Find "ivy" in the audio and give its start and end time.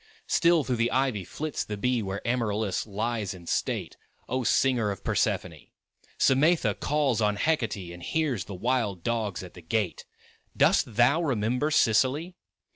0.89-1.23